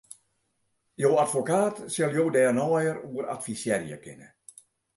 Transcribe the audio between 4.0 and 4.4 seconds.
kinne.